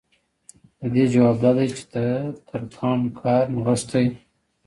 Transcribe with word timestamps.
د 0.79 0.81
دې 0.93 1.03
ځواب 1.13 1.35
دا 1.43 1.51
دی 1.57 1.67
چې 1.77 1.83
د 1.93 1.95
ترکاڼ 2.47 2.99
کار 3.19 3.43
نغښتی 3.55 4.07